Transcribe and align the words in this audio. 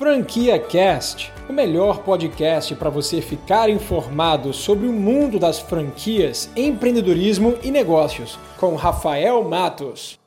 Franquia 0.00 0.58
Cast, 0.58 1.30
o 1.46 1.52
melhor 1.52 1.98
podcast 1.98 2.74
para 2.74 2.88
você 2.88 3.20
ficar 3.20 3.68
informado 3.68 4.50
sobre 4.50 4.86
o 4.86 4.92
mundo 4.94 5.38
das 5.38 5.58
franquias, 5.58 6.50
empreendedorismo 6.56 7.58
e 7.62 7.70
negócios, 7.70 8.38
com 8.58 8.74
Rafael 8.76 9.44
Matos. 9.44 10.18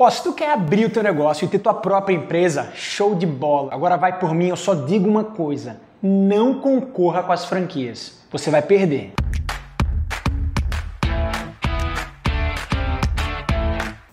Ó, 0.00 0.10
se 0.10 0.24
tu 0.24 0.32
quer 0.32 0.50
abrir 0.50 0.86
o 0.86 0.90
teu 0.90 1.04
negócio 1.04 1.44
e 1.44 1.48
ter 1.48 1.60
tua 1.60 1.74
própria 1.74 2.16
empresa, 2.16 2.72
show 2.74 3.14
de 3.14 3.24
bola. 3.24 3.72
Agora 3.72 3.96
vai 3.96 4.18
por 4.18 4.34
mim, 4.34 4.48
eu 4.48 4.56
só 4.56 4.74
digo 4.74 5.08
uma 5.08 5.22
coisa: 5.22 5.80
não 6.02 6.58
concorra 6.58 7.22
com 7.22 7.30
as 7.30 7.44
franquias. 7.44 8.18
Você 8.32 8.50
vai 8.50 8.62
perder. 8.62 9.12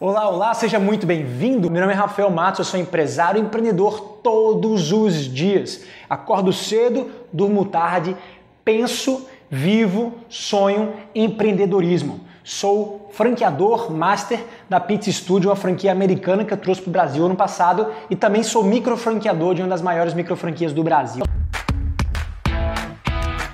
Olá, 0.08 0.30
olá, 0.30 0.54
seja 0.54 0.78
muito 0.78 1.08
bem-vindo. 1.08 1.68
Meu 1.71 1.82
nome 1.82 1.92
é 1.92 1.96
Rafael 1.96 2.30
Matos, 2.30 2.60
eu 2.60 2.66
sou 2.66 2.80
empresário 2.80 3.40
e 3.40 3.44
empreendedor 3.44 4.20
todos 4.21 4.92
os 4.92 5.16
dias. 5.16 5.84
Acordo 6.08 6.54
cedo, 6.54 7.10
durmo 7.34 7.66
tarde, 7.66 8.15
penso, 8.64 9.28
vivo, 9.50 10.14
sonho 10.29 10.93
empreendedorismo. 11.15 12.20
Sou 12.43 13.10
franqueador 13.14 13.92
master 13.92 14.46
da 14.70 14.79
Pizza 14.79 15.12
Studio, 15.12 15.50
uma 15.50 15.56
franquia 15.56 15.92
americana 15.92 16.46
que 16.46 16.54
eu 16.54 16.57
trouxe 16.57 16.84
para 16.84 16.90
o 16.90 16.93
Brasil 16.93 17.26
ano 17.26 17.36
passado, 17.36 17.87
e 18.07 18.15
também 18.15 18.43
sou 18.43 18.64
microfranqueador 18.64 19.56
de 19.56 19.64
uma 19.64 19.70
das 19.70 19.82
maiores 19.82 20.14
microfranquias 20.14 20.71
do 20.71 20.84
Brasil. 20.84 21.26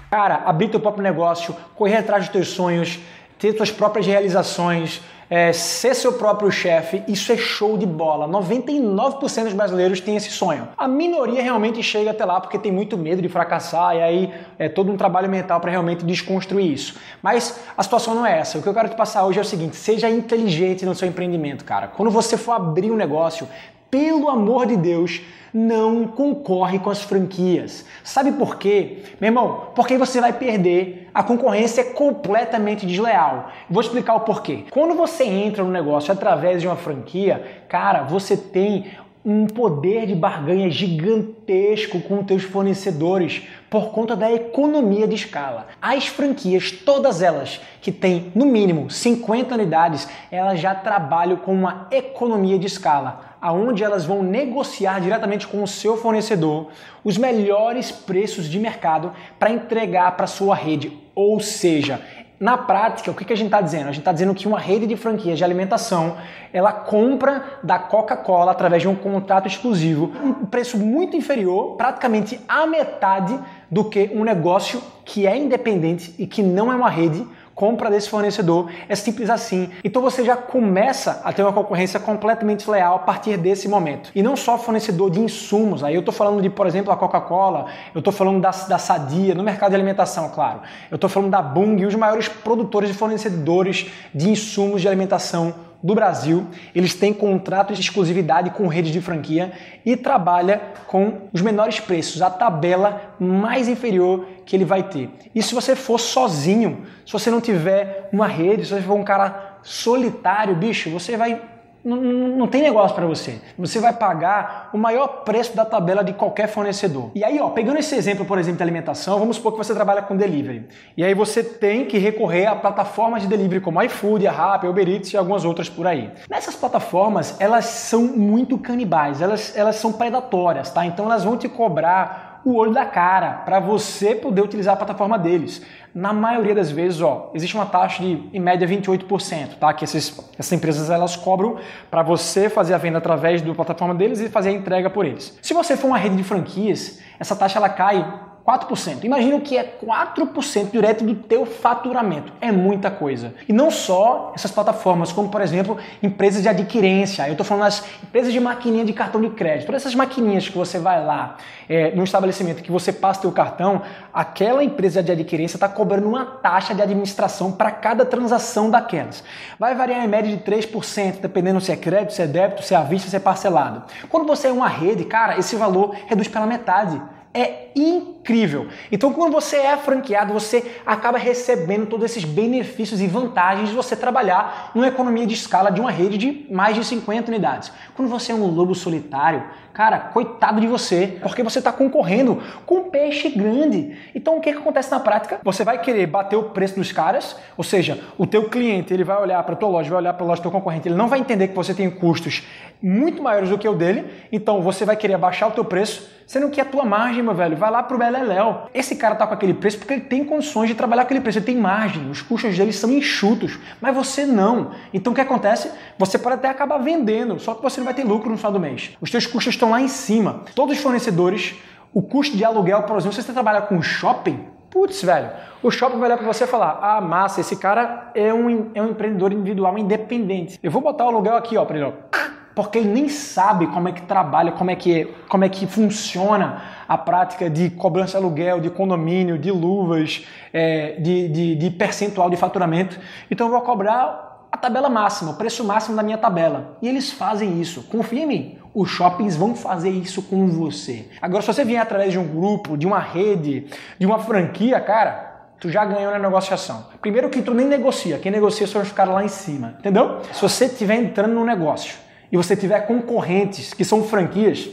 Cara, 0.10 0.42
abrir 0.46 0.68
teu 0.68 0.82
próprio 0.82 1.02
negócio, 1.02 1.56
correr 1.74 1.96
atrás 1.96 2.26
dos 2.26 2.34
teus 2.34 2.50
sonhos, 2.50 3.00
ter 3.42 3.58
suas 3.58 3.72
próprias 3.72 4.06
realizações, 4.06 5.02
é, 5.28 5.52
ser 5.52 5.96
seu 5.96 6.14
próprio 6.14 6.52
chefe, 6.52 7.02
isso 7.08 7.32
é 7.32 7.38
show 7.38 7.76
de 7.76 7.88
bola. 7.88 8.28
99% 8.28 9.46
dos 9.46 9.54
brasileiros 9.54 10.00
têm 10.00 10.16
esse 10.16 10.30
sonho. 10.30 10.68
A 10.78 10.88
minoria 10.88 11.42
realmente 11.42 11.82
chega 11.82 12.12
até 12.12 12.24
lá 12.24 12.40
porque 12.40 12.60
tem 12.60 12.72
muito 12.72 12.96
medo 12.96 13.20
de 13.20 13.28
fracassar 13.28 13.96
e 13.96 14.02
aí 14.02 14.34
é 14.60 14.70
todo 14.70 14.92
um 14.92 14.98
trabalho 14.98 15.28
mental 15.28 15.60
para 15.60 15.72
realmente 15.72 16.06
desconstruir 16.06 16.72
isso. 16.72 16.96
Mas 17.20 17.60
a 17.76 17.82
situação 17.82 18.14
não 18.14 18.26
é 18.26 18.38
essa. 18.38 18.60
O 18.60 18.62
que 18.62 18.70
eu 18.70 18.74
quero 18.76 18.90
te 18.90 18.96
passar 18.96 19.26
hoje 19.26 19.40
é 19.40 19.42
o 19.42 19.46
seguinte: 19.46 19.76
seja 19.76 20.08
inteligente 20.08 20.86
no 20.86 20.94
seu 20.94 21.08
empreendimento, 21.08 21.66
cara. 21.66 21.88
Quando 21.88 22.12
você 22.12 22.38
for 22.38 22.52
abrir 22.52 22.92
um 22.92 22.96
negócio, 22.96 23.48
pelo 23.92 24.30
amor 24.30 24.66
de 24.66 24.78
Deus, 24.78 25.22
não 25.54 26.08
concorre 26.08 26.80
com 26.80 26.90
as 26.90 27.02
franquias. 27.02 27.86
Sabe 28.04 28.32
por 28.32 28.56
quê? 28.58 29.00
Meu 29.20 29.28
irmão, 29.28 29.68
porque 29.76 29.98
você 29.98 30.22
vai 30.22 30.32
perder, 30.32 31.10
a 31.14 31.22
concorrência 31.22 31.82
é 31.82 31.86
completamente 31.86 32.86
desleal. 32.86 33.52
Vou 33.70 33.82
explicar 33.82 34.16
o 34.16 34.22
porquê. 34.22 34.64
Quando 34.72 34.96
você 34.96 35.26
entra 35.26 35.64
no 35.64 35.70
negócio 35.70 36.12
através 36.12 36.62
de 36.62 36.68
uma 36.68 36.78
franquia, 36.78 37.64
cara, 37.68 38.04
você 38.04 38.38
tem 38.38 38.86
um 39.24 39.46
poder 39.46 40.08
de 40.08 40.16
barganha 40.16 40.70
gigantesco 40.70 42.02
com 42.02 42.24
teus 42.24 42.44
fornecedores 42.44 43.44
por 43.70 43.92
conta 43.92 44.16
da 44.16 44.32
economia 44.32 45.08
de 45.08 45.16
escala. 45.16 45.68
As 45.82 46.08
franquias, 46.08 46.72
todas 46.72 47.22
elas 47.22 47.62
que 47.82 47.92
têm 47.92 48.32
no 48.34 48.46
mínimo 48.46 48.90
50 48.90 49.54
unidades, 49.56 50.08
elas 50.32 50.60
já 50.60 50.74
trabalham 50.74 51.38
com 51.38 51.54
uma 51.54 51.88
economia 51.92 52.58
de 52.58 52.68
escala 52.68 53.32
aonde 53.42 53.84
elas 53.84 54.06
vão 54.06 54.22
negociar 54.22 55.02
diretamente 55.02 55.48
com 55.48 55.64
o 55.64 55.68
seu 55.68 55.98
fornecedor 55.98 56.68
os 57.04 57.18
melhores 57.18 57.92
preços 57.92 58.48
de 58.48 58.60
mercado 58.60 59.12
para 59.40 59.50
entregar 59.50 60.16
para 60.16 60.28
sua 60.28 60.54
rede. 60.54 60.96
Ou 61.16 61.40
seja, 61.40 62.00
na 62.42 62.58
prática, 62.58 63.12
o 63.12 63.14
que, 63.14 63.32
a 63.32 63.36
gente 63.36 63.50
está 63.50 63.62
dizendo? 63.62 63.84
A 63.84 63.92
gente 63.92 64.00
está 64.00 64.12
dizendo 64.12 64.34
que 64.34 64.48
uma 64.48 64.60
rede 64.60 64.88
de 64.88 64.98
franquias 64.98 65.38
de 65.38 65.44
alimentação 65.44 66.18
ela 66.52 66.72
compra 66.72 67.60
da 67.62 67.78
Coca-Cola 67.78 68.52
através 68.52 68.82
de 68.82 68.88
um 68.88 68.96
contrato 68.96 69.48
exclusivo 69.48 70.12
um 70.24 70.48
preço 70.48 70.76
muito 70.80 71.16
inferior, 71.16 71.76
praticamente 71.78 72.42
a 72.48 72.66
metade 72.66 73.40
do 73.70 73.84
que 73.86 74.10
um 74.12 74.24
negócio 74.24 74.82
que 75.06 75.28
é 75.28 75.38
independente 75.38 76.16
e 76.18 76.26
que 76.26 76.42
não 76.42 76.74
é 76.74 76.76
uma 76.76 76.90
rede 76.90 77.24
compra 77.56 77.90
desse 77.90 78.10
fornecedor. 78.10 78.70
É 78.88 78.96
simples 78.96 79.30
assim. 79.30 79.70
Então 79.84 80.02
você 80.02 80.24
já 80.24 80.36
começa 80.36 81.22
a 81.24 81.32
ter 81.32 81.44
uma 81.44 81.54
concorrência 81.54 82.00
completamente 82.00 82.70
leal 82.70 82.96
a 82.96 83.00
partir 83.00 83.38
desse 83.38 83.68
momento. 83.68 84.12
E 84.16 84.24
não 84.24 84.36
só 84.36 84.58
fornecedor 84.58 85.10
de 85.10 85.20
insumos. 85.20 85.84
Aí 85.84 85.96
eu 85.96 86.00
estou 86.00 86.14
falando 86.14 86.42
de, 86.42 86.50
por 86.50 86.68
exemplo, 86.68 86.92
a 86.92 86.98
Coca-Cola, 86.98 87.68
eu 87.94 88.00
estou 88.00 88.14
falando 88.14 88.42
da, 88.42 88.52
da 88.52 88.78
Sadia, 88.78 89.36
no 89.36 89.44
mercado 89.44 89.70
de 89.70 89.76
alimentação, 89.76 90.30
claro. 90.30 90.62
Eu 90.90 90.96
estou 90.96 91.10
falando 91.10 91.32
da 91.32 91.42
Bung, 91.42 91.86
os 91.86 91.96
maiores 91.96 92.28
produtores 92.28 92.90
e 92.90 92.94
fornecedores 92.94 93.90
de 94.14 94.30
insumos 94.30 94.82
de 94.82 94.88
alimentação 94.88 95.54
do 95.84 95.96
Brasil, 95.96 96.48
eles 96.76 96.94
têm 96.94 97.14
contratos 97.14 97.78
de 97.78 97.84
exclusividade 97.84 98.52
com 98.52 98.68
redes 98.68 98.92
de 98.92 99.02
franquia 99.02 99.52
e 99.86 99.96
trabalha 99.96 100.62
com 100.88 101.30
os 101.34 101.42
menores 101.42 101.80
preços, 101.80 102.22
a 102.22 102.30
tabela 102.30 103.16
mais 103.20 103.68
inferior 103.68 104.26
que 104.46 104.56
ele 104.56 104.66
vai 104.66 104.84
ter. 104.84 105.10
E 105.34 105.42
se 105.42 105.56
você 105.56 105.76
for 105.76 106.00
sozinho, 106.00 106.86
se 107.06 107.12
você 107.12 107.32
não 107.32 107.42
tiver 107.42 108.10
uma 108.12 108.28
rede, 108.28 108.66
se 108.66 108.74
você 108.74 108.82
for 108.82 108.96
um 108.96 109.04
cara 109.04 109.60
solitário, 109.64 110.56
bicho, 110.56 110.90
você 110.90 111.18
vai 111.18 111.42
não, 111.84 111.98
não, 111.98 112.48
tem 112.48 112.62
negócio 112.62 112.96
para 112.96 113.06
você. 113.06 113.42
Você 113.58 113.80
vai 113.80 113.94
pagar 113.94 114.70
o 114.74 114.78
maior 114.78 115.24
preço 115.24 115.56
da 115.56 115.66
tabela 115.66 116.04
de 116.04 116.14
qualquer 116.14 116.48
fornecedor. 116.48 117.10
E 117.16 117.24
aí, 117.24 117.40
ó, 117.40 117.50
pegando 117.50 117.80
esse 117.80 117.96
exemplo, 117.96 118.24
por 118.26 118.38
exemplo, 118.38 118.58
de 118.58 118.64
alimentação, 118.64 119.18
vamos 119.18 119.38
supor 119.38 119.54
que 119.54 119.58
você 119.58 119.74
trabalha 119.74 120.02
com 120.02 120.16
delivery. 120.16 120.68
E 120.96 121.04
aí 121.04 121.14
você 121.14 121.44
tem 121.44 121.86
que 121.86 121.98
recorrer 121.98 122.46
a 122.46 122.56
plataformas 122.56 123.24
de 123.24 123.28
delivery 123.28 123.62
como 123.62 123.82
iFood, 123.82 124.28
a 124.28 124.32
Rappi, 124.32 124.68
Uber 124.68 124.88
Eats 124.88 125.14
e 125.14 125.18
algumas 125.18 125.44
outras 125.44 125.70
por 125.70 125.88
aí. 125.88 126.12
Nessas 126.30 126.56
plataformas, 126.56 127.40
elas 127.40 127.66
são 127.66 128.04
muito 128.04 128.58
canibais, 128.58 129.22
elas, 129.22 129.56
elas 129.58 129.78
são 129.78 129.92
predatórias, 129.92 130.70
tá? 130.72 130.86
Então 130.86 131.06
elas 131.06 131.24
vão 131.24 131.36
te 131.36 131.50
cobrar 131.50 132.31
o 132.44 132.56
olho 132.56 132.74
da 132.74 132.86
cara 132.86 133.34
para 133.46 133.60
você 133.60 134.16
poder 134.16 134.42
utilizar 134.42 134.74
a 134.74 134.78
plataforma 134.78 135.18
deles. 135.18 135.62
Na 135.94 136.14
maioria 136.14 136.56
das 136.56 136.72
vezes, 136.72 137.02
ó, 137.02 137.32
existe 137.34 137.56
uma 137.56 137.66
taxa 137.66 138.02
de 138.02 138.30
em 138.34 138.40
média 138.40 138.68
28%, 138.68 139.58
tá? 139.60 139.74
Que 139.74 139.84
esses, 139.84 140.18
essas 140.40 140.52
empresas 140.52 140.90
elas 140.90 141.16
cobram 141.16 141.58
para 141.90 142.02
você 142.02 142.50
fazer 142.50 142.74
a 142.74 142.78
venda 142.78 142.98
através 142.98 143.42
da 143.42 143.54
plataforma 143.54 143.94
deles 143.94 144.20
e 144.20 144.30
fazer 144.30 144.50
a 144.50 144.54
entrega 144.54 144.90
por 144.90 145.06
eles. 145.06 145.38
Se 145.42 145.54
você 145.54 145.76
for 145.76 145.88
uma 145.88 145.98
rede 145.98 146.16
de 146.16 146.24
franquias, 146.24 147.00
essa 147.20 147.36
taxa 147.36 147.60
ela 147.60 147.70
cai 147.70 148.31
4%. 148.46 149.04
Imagina 149.04 149.40
que 149.40 149.58
é 149.58 149.64
4% 149.64 150.72
direto 150.72 151.04
do 151.04 151.16
teu 151.16 151.46
faturamento. 151.46 152.34
É 152.42 152.52
muita 152.52 152.90
coisa. 152.90 153.34
E 153.48 153.54
não 153.54 153.70
só 153.70 154.32
essas 154.36 154.52
plataformas, 154.52 155.12
como 155.12 155.30
por 155.30 155.42
exemplo, 155.42 155.78
empresas 156.02 156.42
de 156.42 156.50
adquirência. 156.50 157.28
Eu 157.28 157.34
estou 157.34 157.46
falando 157.46 157.64
das 157.64 157.84
empresas 158.04 158.34
de 158.34 158.40
maquininha 158.40 158.84
de 158.84 158.94
cartão 158.94 159.22
de 159.22 159.30
crédito. 159.30 159.68
Todas 159.68 159.84
essas 159.84 159.96
maquininhas 159.96 160.50
que 160.50 160.58
você 160.58 160.80
vai 160.80 161.04
lá 161.04 161.38
é, 161.70 161.92
no 161.92 162.04
estabelecimento 162.04 162.64
que 162.64 162.72
você 162.72 162.92
passa 162.92 163.22
teu 163.22 163.32
cartão, 163.32 163.82
aquela 164.14 164.64
empresa 164.64 165.04
de 165.04 165.12
adquirência 165.12 165.56
está 165.56 165.70
cobrando 165.70 166.08
uma 166.08 166.26
taxa 166.26 166.74
de 166.74 166.82
administração 166.82 167.52
para 167.52 167.72
cada 167.72 168.06
transação 168.06 168.70
daquelas. 168.70 169.24
Vai 169.60 169.76
variar 169.76 170.04
em 170.04 170.08
média 170.08 170.36
de 170.36 170.44
3%, 170.44 171.20
dependendo 171.22 171.62
se 171.62 171.72
é 171.72 171.76
crédito, 171.76 172.14
se 172.14 172.22
é 172.22 172.28
débito, 172.28 172.64
se 172.64 172.74
é 172.74 172.78
à 172.78 172.82
vista, 172.82 173.10
se 173.10 173.16
é 173.16 173.20
parcelado. 173.20 173.84
Quando 174.10 174.26
você 174.26 174.48
é 174.48 174.52
uma 174.52 174.68
rede, 174.68 175.06
cara, 175.06 175.38
esse 175.38 175.56
valor 175.56 175.96
reduz 176.08 176.28
pela 176.28 176.46
metade 176.46 177.02
é 177.34 177.70
incrível. 177.76 178.68
Então, 178.92 179.14
quando 179.14 179.32
você 179.32 179.58
é 179.58 179.78
franqueado, 179.78 180.34
você 180.34 180.80
acaba 180.86 181.18
recebendo 181.18 181.86
todos 181.88 182.06
esses 182.06 182.24
benefícios 182.24 183.02
e 183.02 183.08
vantagens 183.08 183.70
de 183.70 183.76
você 183.76 183.96
trabalhar 183.96 184.72
numa 184.76 184.88
economia 184.88 185.26
de 185.26 185.34
escala 185.34 185.72
de 185.72 185.82
uma 185.82 185.92
rede 185.92 186.18
de 186.18 186.46
mais 186.52 186.76
de 186.76 186.84
50 186.84 187.30
unidades. 187.30 187.72
Quando 187.96 188.10
você 188.10 188.32
é 188.32 188.36
um 188.36 188.46
lobo 188.46 188.76
solitário, 188.76 189.44
cara, 189.74 190.00
coitado 190.00 190.60
de 190.60 190.68
você, 190.68 191.18
porque 191.22 191.44
você 191.44 191.60
está 191.60 191.72
concorrendo 191.72 192.42
com 192.66 192.76
um 192.76 192.90
peixe 192.90 193.30
grande. 193.30 193.98
Então, 194.14 194.38
o 194.38 194.42
que, 194.42 194.52
que 194.52 194.58
acontece 194.58 194.92
na 194.92 195.00
prática? 195.00 195.40
Você 195.44 195.64
vai 195.64 195.80
querer 195.82 196.08
bater 196.08 196.36
o 196.36 196.44
preço 196.44 196.76
dos 196.76 196.92
caras, 196.92 197.36
ou 197.58 197.64
seja, 197.64 198.00
o 198.18 198.28
teu 198.28 198.50
cliente 198.50 198.94
ele 198.94 199.04
vai 199.04 199.22
olhar 199.22 199.42
para 199.44 199.54
a 199.54 199.58
tua 199.58 199.70
loja, 199.70 199.90
vai 199.90 200.00
olhar 200.00 200.14
para 200.14 200.26
a 200.26 200.28
loja 200.28 200.42
do 200.42 200.44
teu 200.44 200.52
concorrente, 200.52 200.88
ele 200.88 200.96
não 200.96 201.08
vai 201.08 201.20
entender 201.20 201.48
que 201.48 201.56
você 201.56 201.74
tem 201.74 201.90
custos 201.90 202.44
muito 202.82 203.22
maiores 203.22 203.50
do 203.50 203.58
que 203.58 203.68
o 203.68 203.76
dele, 203.76 204.06
então 204.32 204.62
você 204.62 204.86
vai 204.86 204.96
querer 204.96 205.18
baixar 205.18 205.48
o 205.48 205.52
teu 205.52 205.64
preço, 205.64 206.10
sendo 206.26 206.50
que 206.50 206.60
a 206.60 206.66
tua 206.66 206.84
margem, 206.84 207.22
meu 207.22 207.34
velho, 207.34 207.56
vai 207.62 207.72
lá 207.72 207.84
pro 207.84 207.98
Beleléu. 207.98 208.64
Esse 208.74 208.96
cara 208.96 209.16
tá 209.16 209.28
com 209.28 209.36
aquele 209.36 209.54
preço 209.54 209.78
porque 209.78 209.94
ele 209.94 210.02
tem 210.02 210.26
condições 210.26 210.68
de 210.68 210.76
trabalhar 210.76 211.04
aquele 211.04 211.22
preço, 211.22 211.38
ele 211.38 211.46
tem 211.46 211.56
margem, 211.56 212.10
os 212.10 212.22
custos 212.22 212.58
dele 212.58 212.74
são 212.74 212.92
enxutos, 212.92 213.60
mas 213.80 213.96
você 213.96 214.26
não. 214.26 214.72
Então 214.92 215.14
o 215.14 215.16
que 215.16 215.22
acontece? 215.22 215.72
Você 215.98 216.18
pode 216.18 216.36
até 216.36 216.50
acabar 216.50 216.80
vendendo, 216.80 217.40
só 217.40 217.54
que 217.54 217.62
você 217.62 217.80
não 217.80 217.86
vai 217.86 217.94
ter 217.94 218.04
lucro 218.04 218.32
no 218.32 218.38
final 218.38 218.52
do 218.52 218.60
mês. 218.60 218.98
Os 219.00 219.12
teus 219.12 219.28
custos 219.28 219.54
estão 219.54 219.70
lá 219.70 219.80
em 219.80 219.88
cima. 219.88 220.42
Todos 220.56 220.76
os 220.76 220.84
fornecedores, 220.84 221.56
o 221.94 222.02
custo 222.02 222.36
de 222.36 222.44
aluguel, 222.44 222.84
por 222.84 222.98
exemplo, 222.98 223.16
se 223.16 223.22
você 223.22 223.32
trabalha 223.32 223.62
com 223.62 223.82
shopping, 223.82 224.40
Putz, 224.72 225.04
velho, 225.04 225.30
o 225.62 225.70
shopping 225.70 225.98
vai 225.98 226.08
olhar 226.08 226.18
para 226.18 226.26
você 226.26 226.46
e 226.46 226.48
falar: 226.48 226.80
ah, 226.82 227.02
massa, 227.02 227.42
esse 227.42 227.58
cara 227.58 228.10
é 228.16 228.34
um, 228.34 228.72
é 228.74 228.82
um 228.82 228.92
empreendedor 228.92 229.34
individual 229.34 229.78
independente. 229.78 230.58
Eu 230.64 230.72
vou 230.72 230.82
botar 230.82 231.04
o 231.04 231.10
aluguel 231.10 231.36
aqui, 231.36 231.58
ó, 231.58 231.66
para 231.66 231.76
ele, 231.76 231.86
ó 231.88 232.21
porque 232.56 232.78
ele 232.78 232.90
nem 232.90 233.10
sabe 233.10 233.68
como 233.68 233.88
é 233.88 233.92
que 233.92 234.02
trabalha, 234.02 234.52
como 234.52 234.72
é 234.72 234.76
que, 234.76 235.06
como 235.30 235.46
é 235.46 235.50
que 235.50 235.66
funciona 235.66 236.62
a 236.88 236.98
prática 236.98 237.50
de 237.50 237.70
cobrança 237.70 238.18
de 238.20 238.24
aluguel, 238.24 238.60
de 238.60 238.70
condomínio, 238.70 239.38
de 239.38 239.52
luvas, 239.52 240.26
é, 240.52 240.94
de, 241.00 241.30
de, 241.30 241.56
de 241.56 241.70
percentual 241.70 242.30
de 242.30 242.36
faturamento. 242.36 243.00
Então 243.30 243.48
eu 243.48 243.52
vou 243.52 243.62
cobrar 243.62 244.48
a 244.52 244.58
tabela 244.58 244.90
máxima, 244.90 245.32
o 245.32 245.36
preço 245.36 245.64
máximo 245.64 245.96
da 245.96 246.04
minha 246.04 246.18
tabela. 246.18 246.78
E 246.82 246.90
eles 246.90 247.12
fazem 247.12 247.62
isso. 247.62 247.84
Confia 247.84 248.24
em 248.24 248.28
mim. 248.28 248.58
Os 248.74 248.90
shoppings 248.90 249.36
vão 249.38 249.56
fazer 249.56 249.90
isso 249.90 250.22
com 250.24 250.48
você. 250.48 251.08
Agora, 251.22 251.42
se 251.42 251.48
você 251.48 251.64
vier 251.64 251.82
através 251.82 252.12
de 252.12 252.20
um 252.20 252.28
grupo, 252.28 252.78
de 252.78 252.86
uma 252.86 253.00
rede, 253.00 253.68
de 253.98 254.06
uma 254.06 254.20
franquia, 254.20 254.80
cara, 254.82 255.50
tu 255.60 255.70
já 255.70 255.86
ganhou 255.86 256.12
na 256.12 256.20
negociação. 256.20 256.88
Primeiro 257.02 257.30
que 257.30 257.42
tu 257.42 257.54
nem 257.54 257.66
negocia, 257.66 258.18
quem 258.18 258.32
negocia 258.32 258.68
são 258.68 258.82
os 258.82 258.92
caras 258.92 259.14
lá 259.14 259.24
em 259.24 259.30
cima, 259.30 259.76
entendeu? 259.80 260.20
Se 260.34 260.42
você 260.42 260.66
estiver 260.66 260.96
entrando 260.96 261.34
no 261.34 261.46
negócio 261.46 262.11
e 262.32 262.38
você 262.38 262.56
tiver 262.56 262.80
concorrentes 262.82 263.74
que 263.74 263.84
são 263.84 264.04
franquias, 264.04 264.70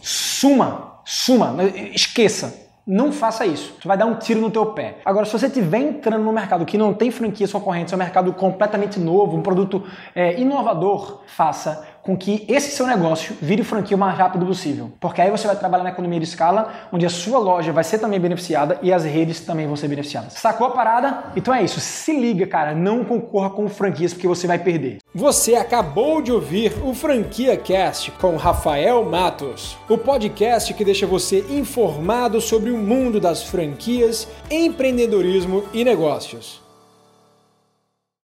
suma, 0.00 1.00
suma, 1.04 1.56
esqueça. 1.94 2.66
Não 2.86 3.12
faça 3.12 3.44
isso. 3.44 3.76
Tu 3.80 3.86
vai 3.86 3.98
dar 3.98 4.06
um 4.06 4.14
tiro 4.14 4.40
no 4.40 4.50
teu 4.50 4.64
pé. 4.66 4.96
Agora, 5.04 5.26
se 5.26 5.32
você 5.32 5.46
estiver 5.46 5.78
entrando 5.78 6.24
no 6.24 6.32
mercado 6.32 6.64
que 6.64 6.78
não 6.78 6.94
tem 6.94 7.10
franquias 7.10 7.52
concorrentes, 7.52 7.92
é 7.92 7.96
um 7.96 7.98
mercado 7.98 8.32
completamente 8.32 8.98
novo, 8.98 9.36
um 9.36 9.42
produto 9.42 9.84
é, 10.14 10.40
inovador, 10.40 11.20
faça 11.26 11.86
com 12.02 12.16
que 12.16 12.44
esse 12.48 12.70
seu 12.70 12.86
negócio 12.86 13.36
vire 13.40 13.62
franquia 13.62 13.96
o 13.96 14.00
mais 14.00 14.16
rápido 14.16 14.46
possível. 14.46 14.90
Porque 15.00 15.20
aí 15.20 15.30
você 15.30 15.46
vai 15.46 15.56
trabalhar 15.56 15.84
na 15.84 15.90
economia 15.90 16.18
de 16.18 16.26
escala, 16.26 16.72
onde 16.92 17.04
a 17.04 17.10
sua 17.10 17.38
loja 17.38 17.72
vai 17.72 17.84
ser 17.84 17.98
também 17.98 18.18
beneficiada 18.18 18.78
e 18.82 18.92
as 18.92 19.04
redes 19.04 19.40
também 19.40 19.66
vão 19.66 19.76
ser 19.76 19.88
beneficiadas. 19.88 20.34
Sacou 20.34 20.66
a 20.66 20.70
parada? 20.70 21.24
Então 21.36 21.54
é 21.54 21.62
isso. 21.62 21.80
Se 21.80 22.18
liga, 22.18 22.46
cara. 22.46 22.74
Não 22.74 23.04
concorra 23.04 23.50
com 23.50 23.68
franquias 23.68 24.12
porque 24.12 24.28
você 24.28 24.46
vai 24.46 24.58
perder. 24.58 24.98
Você 25.14 25.54
acabou 25.54 26.22
de 26.22 26.32
ouvir 26.32 26.72
o 26.82 26.94
Franquia 26.94 27.56
Cast 27.56 28.10
com 28.12 28.36
Rafael 28.36 29.04
Matos, 29.04 29.76
o 29.88 29.98
podcast 29.98 30.72
que 30.74 30.84
deixa 30.84 31.06
você 31.06 31.44
informado 31.50 32.40
sobre 32.40 32.70
o 32.70 32.78
mundo 32.78 33.20
das 33.20 33.42
franquias, 33.42 34.28
empreendedorismo 34.50 35.64
e 35.72 35.84
negócios. 35.84 36.67